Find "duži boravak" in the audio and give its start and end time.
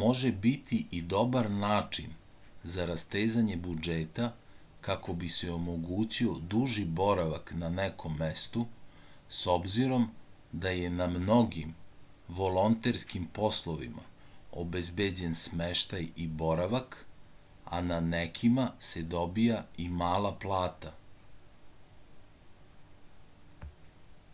6.54-7.50